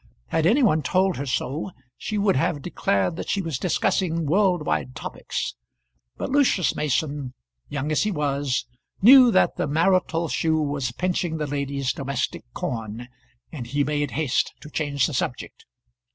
Had 0.29 0.47
any 0.47 0.63
one 0.63 0.81
told 0.81 1.17
her 1.17 1.27
so 1.27 1.69
she 1.95 2.17
would 2.17 2.35
have 2.35 2.63
declared 2.63 3.17
that 3.17 3.29
she 3.29 3.39
was 3.39 3.59
discussing 3.59 4.25
world 4.25 4.65
wide 4.65 4.95
topics; 4.95 5.53
but 6.17 6.31
Lucius 6.31 6.75
Mason, 6.75 7.35
young 7.69 7.91
as 7.91 8.01
he 8.01 8.09
was, 8.09 8.65
knew 9.03 9.29
that 9.29 9.57
the 9.57 9.67
marital 9.67 10.27
shoe 10.27 10.57
was 10.59 10.91
pinching 10.91 11.37
the 11.37 11.45
lady's 11.45 11.93
domestic 11.93 12.43
corn, 12.55 13.09
and 13.51 13.67
he 13.67 13.83
made 13.83 14.09
haste 14.09 14.55
to 14.61 14.71
change 14.71 15.05
the 15.05 15.13
subject. 15.13 15.65